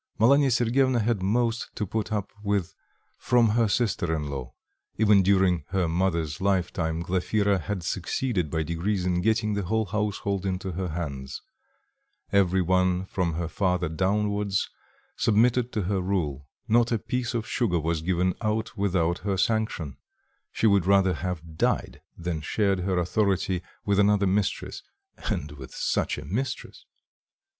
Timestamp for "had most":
1.01-1.69